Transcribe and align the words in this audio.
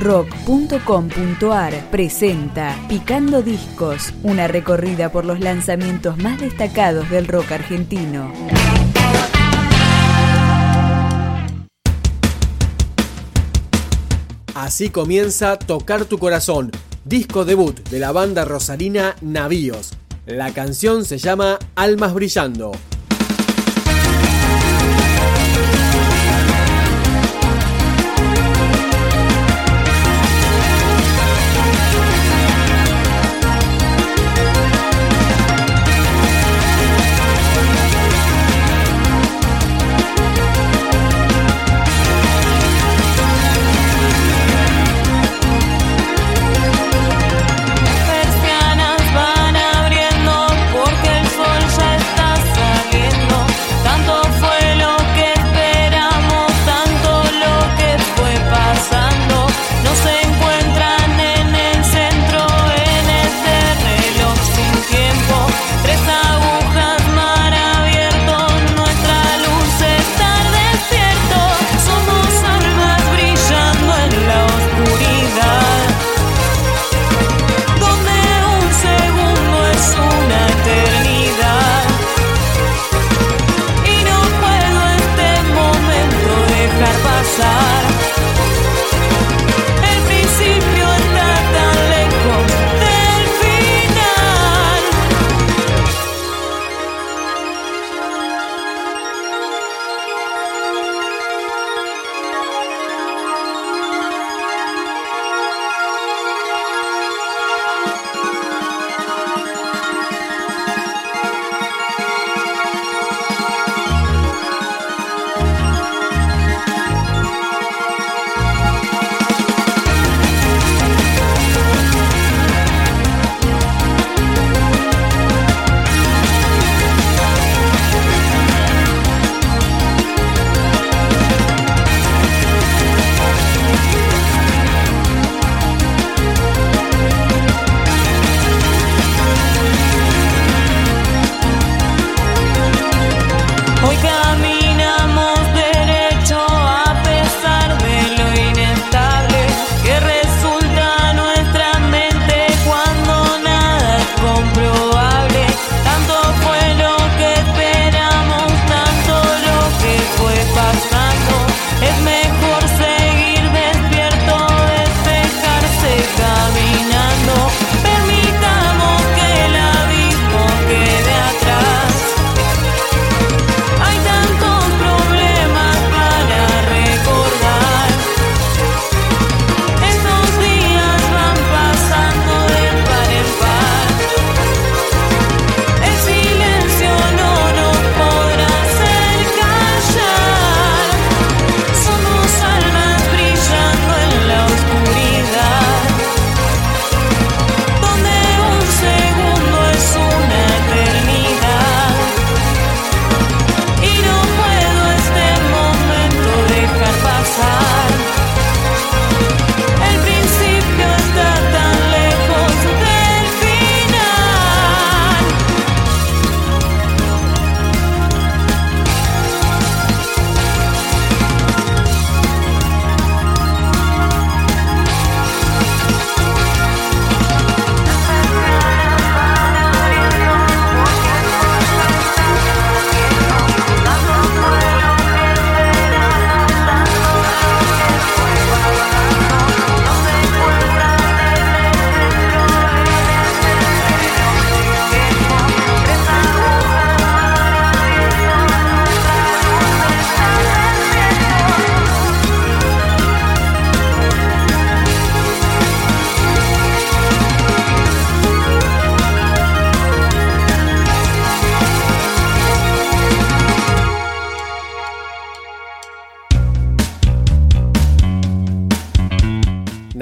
rock.com.ar 0.00 1.90
presenta 1.90 2.74
Picando 2.88 3.42
Discos, 3.42 4.14
una 4.22 4.48
recorrida 4.48 5.12
por 5.12 5.26
los 5.26 5.40
lanzamientos 5.40 6.16
más 6.16 6.40
destacados 6.40 7.10
del 7.10 7.28
rock 7.28 7.52
argentino. 7.52 8.32
Así 14.54 14.88
comienza 14.88 15.58
Tocar 15.58 16.06
tu 16.06 16.18
corazón, 16.18 16.70
disco 17.04 17.44
debut 17.44 17.78
de 17.90 17.98
la 17.98 18.12
banda 18.12 18.44
rosarina 18.44 19.16
Navíos. 19.20 19.92
La 20.26 20.52
canción 20.54 21.04
se 21.04 21.18
llama 21.18 21.58
Almas 21.74 22.14
Brillando. 22.14 22.72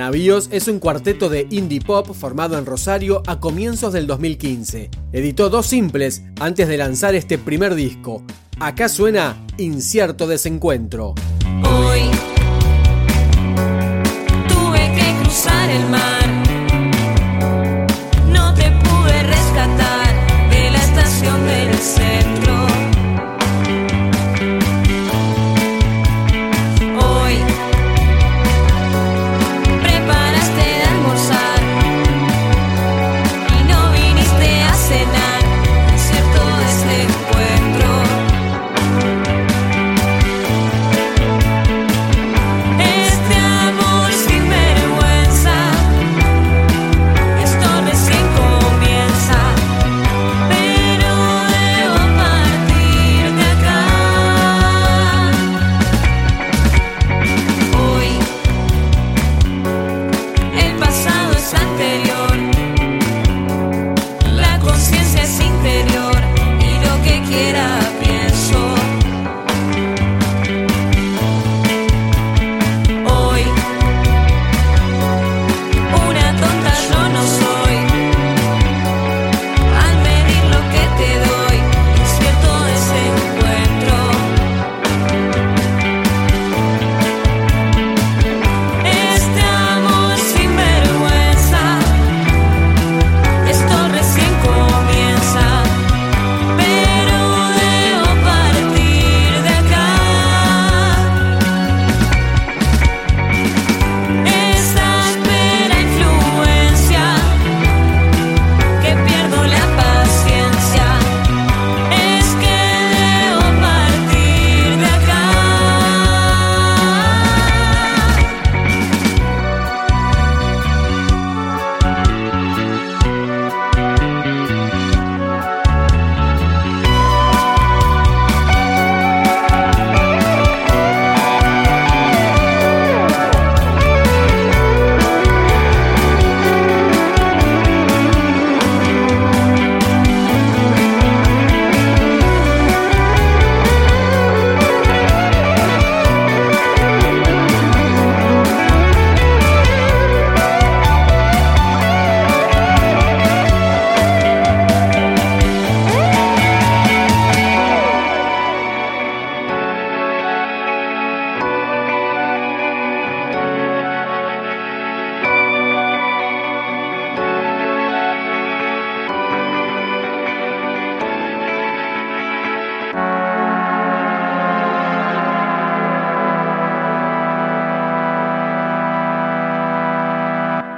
Navíos 0.09 0.49
es 0.53 0.69
un 0.69 0.79
cuarteto 0.79 1.29
de 1.29 1.47
indie 1.51 1.83
pop 1.83 2.15
formado 2.15 2.57
en 2.57 2.65
Rosario 2.65 3.23
a 3.27 3.41
comienzos 3.41 3.93
del 3.93 4.07
2015. 4.07 4.89
Editó 5.13 5.51
dos 5.51 5.67
simples 5.67 6.23
antes 6.41 6.67
de 6.67 6.79
lanzar 6.79 7.15
este 7.15 7.37
primer 7.37 7.75
disco. 7.75 8.23
Acá 8.59 8.89
suena 8.89 9.37
Incierto 9.59 10.27
Desencuentro. 10.27 11.15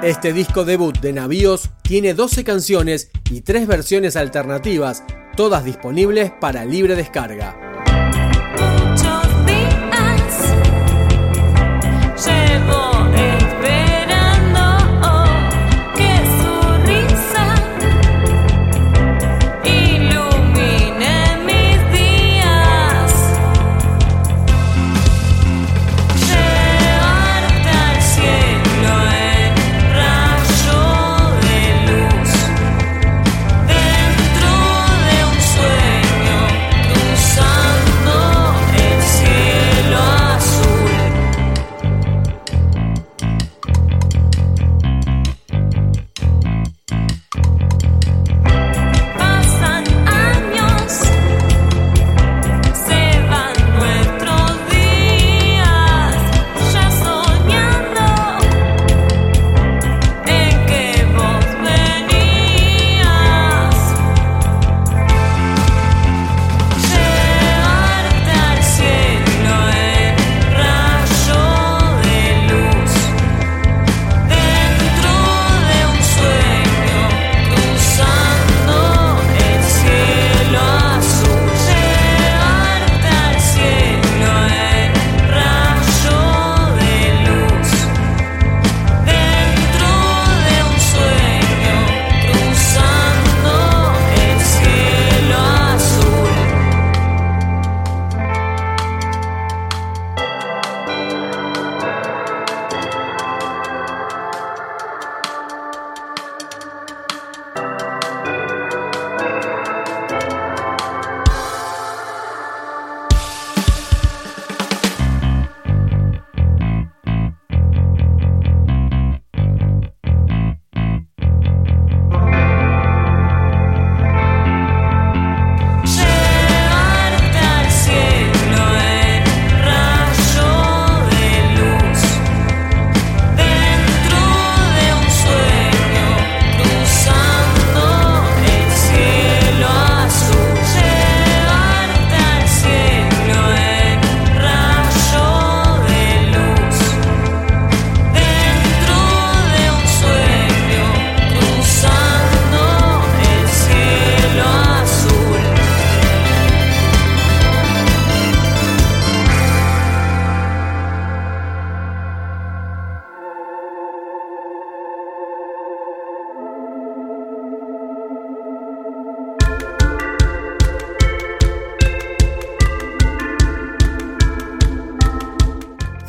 Este 0.03 0.33
disco 0.33 0.65
debut 0.65 0.99
de 0.99 1.13
Navíos 1.13 1.69
tiene 1.83 2.15
12 2.15 2.43
canciones 2.43 3.11
y 3.29 3.41
3 3.41 3.67
versiones 3.67 4.15
alternativas, 4.15 5.03
todas 5.37 5.63
disponibles 5.63 6.31
para 6.31 6.65
libre 6.65 6.95
descarga. 6.95 7.60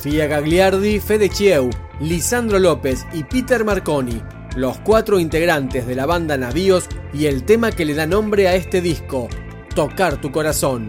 Fia 0.02 0.26
Gagliardi, 0.26 0.98
Fede 0.98 1.28
Chieu, 1.28 1.70
Lisandro 2.00 2.58
López 2.58 3.06
y 3.12 3.22
Peter 3.22 3.64
Marconi, 3.64 4.20
los 4.56 4.80
cuatro 4.80 5.20
integrantes 5.20 5.86
de 5.86 5.94
la 5.94 6.06
banda 6.06 6.36
Navíos 6.36 6.88
y 7.14 7.26
el 7.26 7.44
tema 7.44 7.70
que 7.70 7.84
le 7.84 7.94
da 7.94 8.04
nombre 8.04 8.48
a 8.48 8.56
este 8.56 8.80
disco, 8.80 9.28
Tocar 9.76 10.20
tu 10.20 10.32
corazón. 10.32 10.88